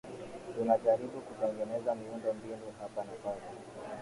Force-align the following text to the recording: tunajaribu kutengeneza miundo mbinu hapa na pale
tunajaribu 0.57 1.21
kutengeneza 1.21 1.95
miundo 1.95 2.33
mbinu 2.33 2.73
hapa 2.79 3.03
na 3.03 3.11
pale 3.23 3.41